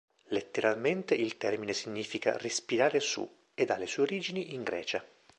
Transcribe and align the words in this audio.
Letteralmente 0.29 1.13
il 1.13 1.37
termine 1.37 1.73
significa 1.73 2.35
"respirare 2.35 2.99
su" 2.99 3.31
ed 3.53 3.69
ha 3.69 3.77
le 3.77 3.85
sue 3.85 4.01
origini 4.01 4.51
in 4.55 4.63
Grecia. 4.63 5.05